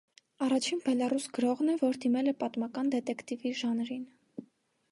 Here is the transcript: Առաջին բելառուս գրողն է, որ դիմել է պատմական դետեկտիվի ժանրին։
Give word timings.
Առաջին 0.45 0.79
բելառուս 0.85 1.27
գրողն 1.37 1.69
է, 1.75 1.75
որ 1.83 1.99
դիմել 2.05 2.31
է 2.31 2.35
պատմական 2.45 2.91
դետեկտիվի 2.95 3.53
ժանրին։ 3.61 4.05